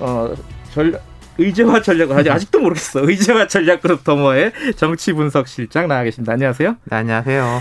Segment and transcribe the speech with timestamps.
[0.00, 0.34] 어,
[0.72, 0.98] 전,
[1.38, 3.00] 의제와 전략, 아직, 아직도 모르겠어.
[3.08, 6.32] 의제와 전략 그룹 더머의 정치 분석 실장 나와 계십니다.
[6.32, 6.76] 안녕하세요.
[6.84, 7.60] 네, 안녕하세요.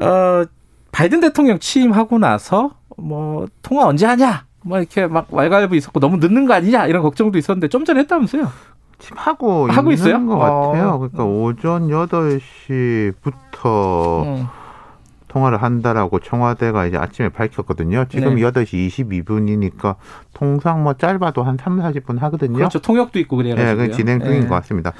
[0.00, 0.44] 어,
[0.92, 4.44] 바이든 대통령 취임하고 나서, 뭐, 통화 언제 하냐?
[4.62, 6.86] 뭐, 이렇게 막 왈가왈부 있었고, 너무 늦는 거 아니냐?
[6.86, 8.50] 이런 걱정도 있었는데, 좀 전에 했다면서요?
[8.98, 10.26] 지금 하고, 하고 있는 있어요?
[10.26, 10.38] 것 어.
[10.72, 10.98] 같아요.
[10.98, 14.50] 그러니까 오전 8시부터 어.
[15.28, 18.06] 통화를 한다라고 청와대가 이제 아침에 밝혔거든요.
[18.08, 18.42] 지금 네.
[18.42, 19.96] 8시 22분이니까
[20.34, 22.56] 통상 뭐 짧아도 한 3, 40분 하거든요.
[22.56, 22.80] 그렇죠.
[22.80, 23.86] 통역도 있고 네, 그래가지고.
[23.86, 24.92] 그 진행 중인 것 같습니다.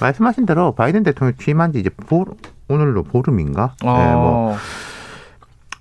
[0.00, 2.26] 말씀하신 대로 바이든 대통령 취임한 지 이제 보,
[2.68, 3.74] 오늘로 보름인가?
[3.82, 4.56] 네, 뭐 어,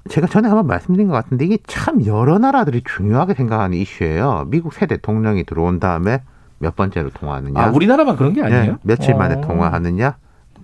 [0.10, 4.46] 제가 전에 한번 말씀드린 것 같은데 이게 참 여러 나라들이 중요하게 생각하는 이슈예요.
[4.48, 6.22] 미국 새 대통령이 들어온 다음에
[6.60, 7.60] 몇 번째로 통화하느냐.
[7.60, 8.74] 아, 우리나라만 그런 게 아니에요?
[8.74, 9.42] 네, 며칠 만에 어.
[9.42, 10.18] 통화하느냐.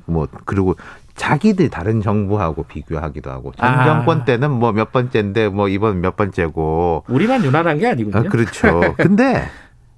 [0.05, 0.75] 뭐 그리고
[1.21, 3.85] 자기들 다른 정부하고 비교하기도 하고 전 아.
[3.85, 8.17] 정권 때는 뭐 몇 번째인데 뭐 이번 몇 번째고 우리만 유난한 게 아니군요.
[8.17, 8.95] 아, 그렇죠.
[8.97, 9.43] 근데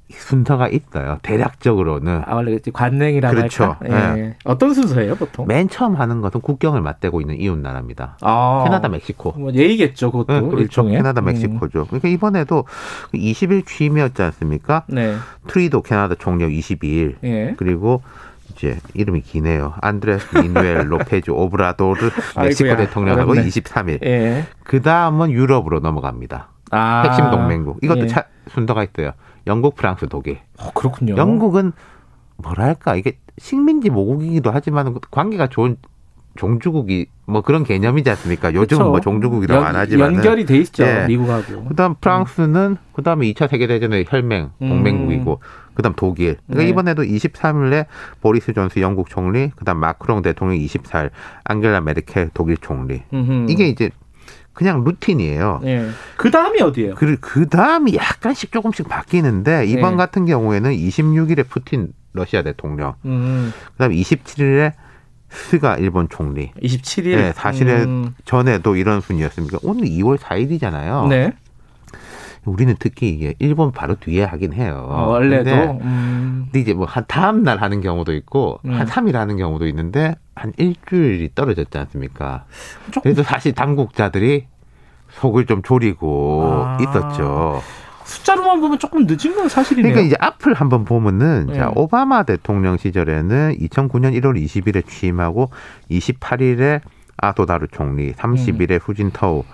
[0.10, 1.20] 순서가 있어요.
[1.22, 3.78] 대략적으로는 아, 원래 관행이라고 그렇죠.
[3.80, 4.18] 할까?
[4.18, 4.36] 예.
[4.44, 5.48] 어떤 순서예요, 보통?
[5.48, 8.18] 맨 처음 하는 것은 국경을 맞대고 있는 이웃 나라입니다.
[8.22, 9.32] 아, 캐나다, 멕시코.
[9.32, 10.60] 뭐 예의겠죠, 그것도 네, 그렇죠.
[10.60, 10.98] 일종의.
[10.98, 11.26] 캐나다, 음.
[11.26, 11.86] 멕시코죠.
[11.86, 12.66] 그러니까 이번에도
[13.14, 14.84] 20일 취임이었지 않습니까?
[14.88, 15.16] 네,
[15.48, 17.16] 트뤼도 캐나다 총리 22일.
[17.24, 17.54] 예.
[17.58, 18.02] 그리고
[18.56, 19.74] 이제 이름이 기네요.
[19.82, 23.50] 안드레스 마누엘 로페즈 오브라도르 멕시코 아이고야, 대통령하고 어렵네.
[23.50, 24.04] 23일.
[24.06, 24.46] 예.
[24.64, 26.50] 그 다음은 유럽으로 넘어갑니다.
[26.72, 27.80] 아, 핵심 동맹국.
[27.84, 28.08] 이것도 예.
[28.08, 29.12] 차, 순서가 있어요.
[29.48, 30.40] 영국, 프랑스, 독일.
[30.60, 31.16] 어, 그렇군요.
[31.18, 31.74] 영국은
[32.38, 35.78] 뭐랄까 이게 식민지 모국이기도 하지만 관계가 좋은
[36.36, 38.54] 종주국이 뭐 그런 개념이지 않습니까?
[38.54, 38.86] 요즘은.
[38.88, 41.06] 뭐 종주국이라고 연- 안 하지만 연결이 돼 있죠, 예.
[41.08, 41.66] 미국하고.
[41.66, 45.40] 그다음 프랑스는 그다음에 2차 세계 대전의 혈맹 동맹국이고
[45.74, 46.38] 그다음 독일.
[46.48, 46.70] 그러니까 네.
[46.70, 47.86] 이번에도 23일에
[48.22, 51.12] 보리스 존스 영국 총리, 그다음 마크롱 대통령 24일,
[51.46, 53.04] 앙겔라 메르켈 독일 총리.
[53.14, 53.48] 음흠.
[53.50, 53.90] 이게 이제
[54.52, 55.62] 그냥 루틴이에요.
[55.64, 55.88] 예.
[56.18, 56.96] 그 다음이 어디예요?
[56.96, 59.98] 그, 그 다음이 약간씩 조금씩 바뀌는데 이번 네.
[59.98, 64.74] 같은 경우에는 26일에 푸틴 러시아 대통령, 음, 그다음 27일에
[65.34, 66.52] 스가 일본 총리.
[66.62, 67.16] 27일.
[67.16, 69.60] 네, 사실은 음, 전에도 이런 순이었습니까?
[69.64, 71.08] 오늘 2월 4일이잖아요.
[71.08, 71.34] 네.
[72.46, 74.86] 우리는 특히 이게 일본 바로 뒤에 하긴 해요.
[74.90, 75.44] 어, 원래도.
[75.50, 78.74] 근데, 음, 근데 이제 뭐 한 다음 날 하는 경우도 있고 음.
[78.74, 82.44] 한 3일 하는 경우도 있는데 한 일주일이 떨어졌지 않습니까?
[82.92, 84.46] 조금- 그래도 사실 당국자들이
[85.12, 86.78] 속을 좀 졸이고 아.
[86.82, 87.62] 있었죠.
[88.06, 89.94] 숫자로만 보면 조금 늦은 건 사실이네요.
[89.94, 91.56] 그러니까 이제 앞을 한번 보면은 네.
[91.56, 95.50] 자 오바마 대통령 시절에는 2009년 1월 20일에 취임하고
[95.90, 96.82] 28일에
[97.18, 98.80] 아도다르 총리, 30일에 음.
[98.82, 99.46] 후진 타오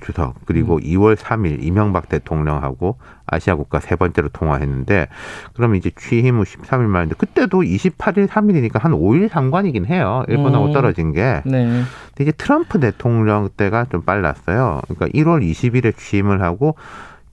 [0.00, 5.08] 주석 그리고 2월 3일 이명박 대통령하고 아시아 국가 세 번째로 통화했는데
[5.54, 10.24] 그럼 이제 취임 후 13일 만인데 그때도 28일 3일이니까 한 5일 상관이긴 해요.
[10.28, 10.72] 일본하고 음.
[10.72, 11.42] 떨어진 게.
[11.44, 11.66] 네.
[11.66, 11.84] 근데
[12.20, 14.80] 이제 트럼프 대통령 때가 좀 빨랐어요.
[14.88, 16.76] 그러니까 1월 20일에 취임을 하고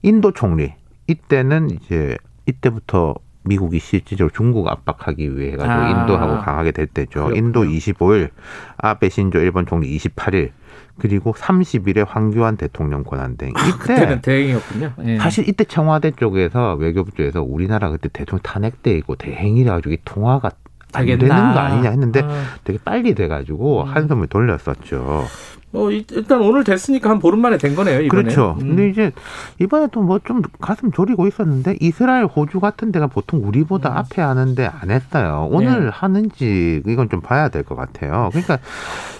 [0.01, 0.73] 인도 총리
[1.07, 5.89] 이때는 이제 이때부터 미국이 실질적으로 중국 압박하기 위해 가지고 아.
[5.89, 7.25] 인도하고 강하게 될 때죠.
[7.25, 7.37] 그렇군요.
[7.37, 8.29] 인도 25일,
[8.77, 10.51] 아베 신조 일본 총리 28일,
[10.99, 13.53] 그리고 30일에 황교안 대통령 권한대행.
[13.55, 14.93] 아, 이때 대행이었군요.
[15.05, 15.17] 예.
[15.17, 20.66] 사실 이때 청와대 쪽에서 외교부 쪽에서 우리나라 그때 대통령 탄핵되고 대행이라 가지고 이 통화가 안
[21.05, 21.35] 되겠나.
[21.35, 22.43] 되는 거 아니냐 했는데 아.
[22.63, 23.87] 되게 빨리 돼가지고 음.
[23.87, 25.25] 한숨을 돌렸었죠.
[25.73, 28.23] 어, 이- 일단 오늘 됐으니까 한 보름 만에 된 거네요, 이번에.
[28.23, 28.55] 그렇죠.
[28.61, 28.67] 음.
[28.69, 29.11] 근데 이제
[29.59, 33.97] 이번에 또 뭐 좀 가슴 졸이고 있었는데 이스라엘, 호주 같은 데가 보통 우리보다 음.
[33.97, 35.47] 앞에 하는데 안 했어요.
[35.51, 35.89] 오늘 네.
[35.91, 38.29] 하는지 이건 좀 봐야 될 것 같아요.
[38.31, 38.59] 그러니까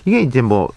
[0.06, 0.70] 이게 이제 뭐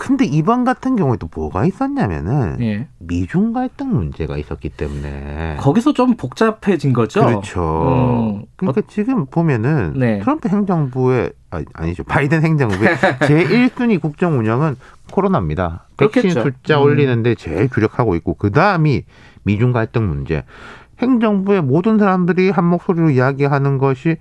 [0.00, 2.88] 근데 이번 같은 경우에도 뭐가 있었냐면은 예.
[3.00, 7.20] 미중 갈등 문제가 있었기 때문에 거기서 좀 복잡해진 거죠.
[7.22, 8.40] 그렇죠.
[8.40, 8.46] 음.
[8.56, 10.18] 그러니까 지금 보면은 네.
[10.20, 12.96] 트럼프 행정부의 아니, 아니 죠 바이든 행정부의
[13.28, 14.76] 제 1순위 국정 운영은
[15.12, 15.84] 코로나입니다.
[15.98, 16.42] 백신 그렇겠죠.
[16.44, 16.84] 숫자 음.
[16.84, 19.02] 올리는데 제일 주력하고 있고 그 다음이
[19.42, 20.44] 미중 갈등 문제.
[21.02, 24.16] 행정부의 모든 사람들이 한 목소리로 이야기하는 것이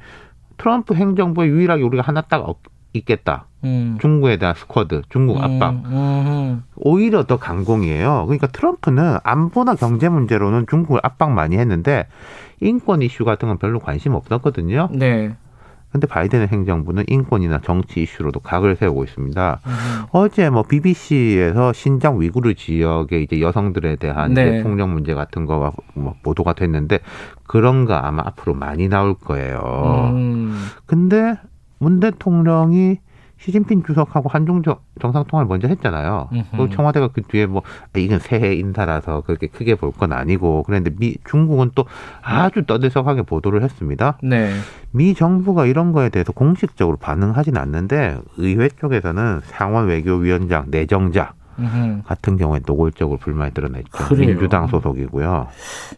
[0.58, 2.60] 트럼프 행정부에 유일하게 우리가 하나 딱 없-
[2.94, 3.46] 있겠다.
[3.64, 3.98] 음.
[4.00, 5.72] 중국에 대한 스쿼드, 중국 압박.
[5.72, 8.26] 음, 음, 오히려 더 강공이에요.
[8.26, 12.08] 그러니까 트럼프는 안보나 경제 문제로는 중국을 압박 많이 했는데
[12.62, 14.90] 인권 이슈 같은 건 별로 관심 없었거든요.
[14.92, 15.36] 네.
[15.92, 19.60] 근데 바이든 행정부는 인권이나 정치 이슈로도 각을 세우고 있습니다.
[19.66, 20.06] 음.
[20.12, 24.62] 어제 뭐 BBC에서 신장 위구르 지역의 이제 여성들에 대한 네.
[24.62, 27.00] 폭력 문제 같은 거가 뭐 보도가 됐는데
[27.48, 30.12] 그런 거 아마 앞으로 많이 나올 거예요.
[30.14, 30.68] 음.
[30.86, 31.36] 근데
[31.80, 32.98] 문 대통령이
[33.38, 36.28] 시진핑 주석하고 한중 정- 정상통화를 먼저 했잖아요.
[36.34, 36.58] 음흠.
[36.58, 37.62] 그 청와대가 그 뒤에 뭐
[37.94, 41.86] 아, 이건 새해 인사라서 그렇게 크게 볼 건 아니고 그랬는데 미 중국은 또
[42.22, 44.18] 아주 떠들썩하게 보도를 했습니다.
[44.22, 44.52] 네.
[44.92, 52.02] 미 정부가 이런 거에 대해서 공식적으로 반응하진 않는데 의회 쪽에서는 상원 외교위원장 내정자 음흠.
[52.06, 53.90] 같은 경우에 노골적으로 불만이 드러냈죠.
[53.92, 54.28] 그래요.
[54.28, 55.48] 민주당 소속이고요.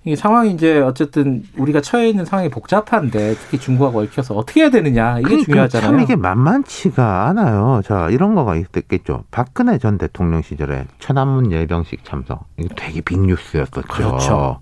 [0.06, 5.20] 이 상황이 이제 어쨌든 우리가 처해 있는 상황이 복잡한데 특히 중국하고 얽혀서 어떻게 해야 되느냐
[5.20, 5.92] 이게 그러니까 중요하잖아요.
[5.92, 7.82] 참 이게 만만치가 않아요.
[7.86, 9.24] 자, 이런 거가 있겠죠.
[9.32, 12.46] 박근혜 전 대통령 시절에 천안문 열병식 참석.
[12.58, 13.88] 이거 되게 빅뉴스였었죠.
[13.88, 14.60] 그렇죠.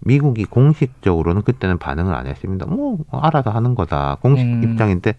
[0.00, 2.66] 미국이 공식적으로는 그때는 반응을 안 했습니다.
[2.66, 4.18] 뭐 알아서 하는 거다.
[4.20, 4.62] 공식 음.
[4.62, 5.14] 입장인데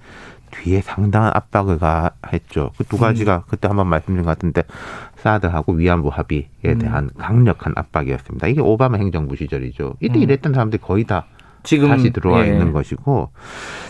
[0.51, 2.71] 뒤에 상당한 압박을 가했죠.
[2.77, 2.99] 그두 음.
[2.99, 4.63] 가지가 그때 한번 말씀드린 것 같은데
[5.17, 6.79] 사드하고 위안부 합의에 음.
[6.79, 8.47] 대한 강력한 압박이었습니다.
[8.47, 9.95] 이게 오바마 행정부 시절이죠.
[9.99, 10.23] 이때 음.
[10.23, 11.25] 이랬던 사람들이 거의 다
[11.63, 12.51] 지금 다시 들어와 예.
[12.51, 13.31] 있는 것이고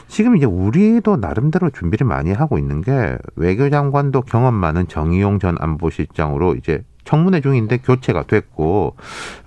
[0.08, 6.56] 지금 이제 우리도 나름대로 준비를 많이 하고 있는 게 외교장관도 경험 많은 정의용 전 안보실장으로
[6.56, 8.96] 이제 청문회 중인데 교체가 됐고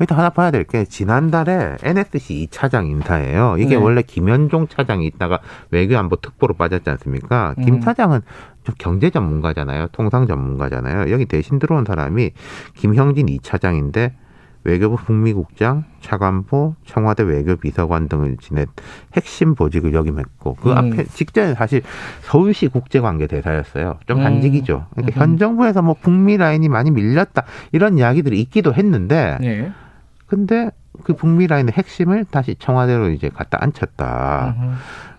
[0.01, 3.57] 일단 하나 봐야 될 게 지난달에 NSC 2차장 인사예요.
[3.59, 3.77] 이게 네.
[3.77, 7.55] 원래 김현종 차장이 있다가 외교안보 특보로 빠졌지 않습니까?
[7.63, 7.81] 김 음.
[7.81, 8.21] 차장은
[8.65, 9.89] 좀 경제 전문가잖아요.
[9.93, 11.11] 통상 전문가잖아요.
[11.13, 12.31] 여기 대신 들어온 사람이
[12.77, 14.13] 김형진 2차장인데
[14.65, 18.67] 외교부 북미국장, 차관보, 청와대 외교비서관 등을 지낸
[19.15, 20.79] 핵심 보직을 역임했고 그 음.
[20.79, 21.83] 앞에 직전에 사실
[22.23, 23.99] 서울시 국제관계 대사였어요.
[24.07, 24.25] 좀 음.
[24.25, 24.87] 한직이죠.
[24.95, 25.31] 그러니까 음흠.
[25.31, 29.73] 현 정부에서 뭐 북미 라인이 많이 밀렸다 이런 이야기들이 있기도 했는데 네.
[30.27, 30.71] 근데
[31.05, 34.57] 그 북미 라인의 핵심을 다시 청와대로 이제 갖다 앉혔다.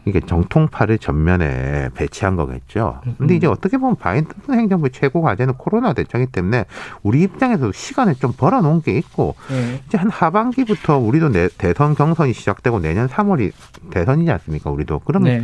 [0.05, 3.01] 이게 정통파를 전면에 배치한 거겠죠.
[3.17, 3.37] 근데 음.
[3.37, 6.65] 이제 어떻게 보면 바이든 행정부의 최고 과제는 코로나 대처이기 때문에
[7.03, 9.81] 우리 입장에서 시간을 좀 벌어놓은 게 있고 네.
[9.87, 13.51] 이제 한 하반기부터 우리도 내, 대선 경선이 시작되고 내년 3월이
[13.91, 14.69] 대선이지 않습니까?
[14.69, 15.43] 우리도 그러면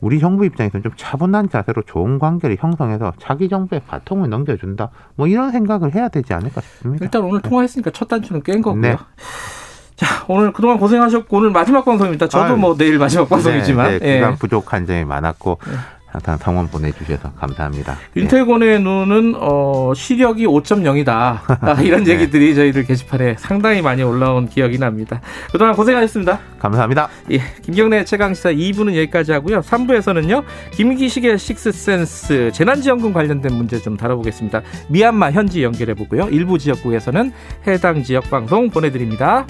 [0.00, 4.90] 우리 정부 입장에서는 좀 차분한 자세로 좋은 관계를 형성해서 자기 정부의 바통을 넘겨준다.
[5.14, 7.04] 뭐 이런 생각을 해야 되지 않을까 싶습니다.
[7.04, 8.80] 일단 오늘 통화했으니까 첫 단추는 깬 거고요.
[8.80, 8.96] 네.
[10.00, 12.26] 자, 오늘 그동안 고생하셨고 오늘 마지막 방송입니다.
[12.26, 12.56] 저도 아유.
[12.56, 13.90] 뭐 내일 마지막 방송이지만.
[13.90, 14.14] 네, 네, 예.
[14.14, 15.58] 기간 부족한 점이 많았고
[16.06, 17.92] 항상 성원 보내주셔서 감사합니다.
[18.14, 18.22] 네.
[18.22, 21.08] 윤태곤의 눈은 어, 시력이 5.0이다.
[21.10, 22.12] 아, 이런 네.
[22.12, 25.20] 얘기들이 저희들 게시판에 상당히 많이 올라온 기억이 납니다.
[25.52, 26.38] 그동안 고생하셨습니다.
[26.58, 27.10] 감사합니다.
[27.30, 29.60] 예, 김경래 최강시사 2부는 여기까지 하고요.
[29.60, 30.44] 3부에서는요.
[30.70, 34.62] 김기식의 식스센스 재난지원금 관련된 문제 좀 다뤄보겠습니다.
[34.88, 36.30] 미얀마 현지 연결해보고요.
[36.30, 37.32] 일부 지역국에서는
[37.66, 39.46] 해당 지역 방송 보내드립니다.